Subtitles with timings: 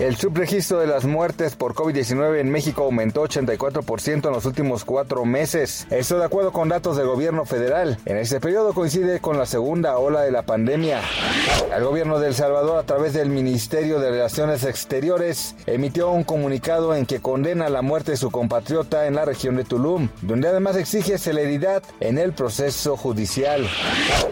[0.00, 5.24] El subregistro de las muertes por COVID-19 en México aumentó 84% en los últimos cuatro
[5.24, 5.86] meses.
[5.88, 7.96] Esto de acuerdo con datos del gobierno federal.
[8.04, 11.00] En este periodo coincide con la segunda ola de la pandemia.
[11.72, 16.96] El gobierno de El Salvador, a través del Ministerio de Relaciones Exteriores, emitió un comunicado
[16.96, 20.74] en que condena la muerte de su compatriota en la región de Tulum, donde además
[20.74, 23.64] exige celeridad en el proceso judicial.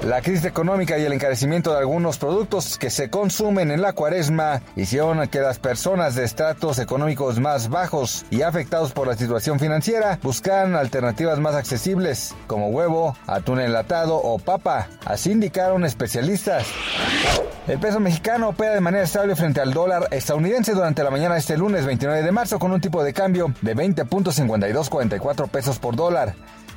[0.04, 4.60] La crisis económica y el encarecimiento de algunos productos que se consumen en la cuaresma
[4.74, 10.18] hicieron que las personas de estratos económicos más bajos y afectados por la situación financiera
[10.22, 16.64] buscan alternativas más accesibles, como huevo, atún enlatado o papa, así indicaron especialistas.
[17.68, 21.40] El peso mexicano opera de manera estable frente al dólar estadounidense durante la mañana de
[21.40, 26.34] este lunes 29 de marzo con un tipo de cambio de 20.5244 pesos por dólar.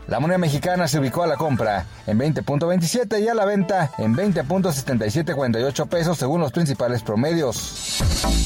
[0.07, 4.15] La moneda mexicana se ubicó a la compra en 20.27 y a la venta en
[4.15, 7.99] 20.7748 pesos según los principales promedios.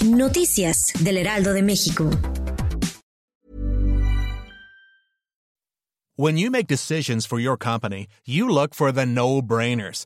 [0.06, 2.10] Noticias del Heraldo de México.
[6.16, 10.06] When you make decisions for your company, you look for the no-brainers.